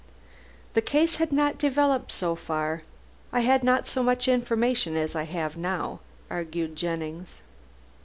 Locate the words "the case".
0.73-1.17